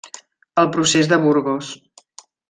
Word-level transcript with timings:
El 0.61 0.69
procés 0.77 1.09
de 1.11 1.19
Burgos. 1.25 1.69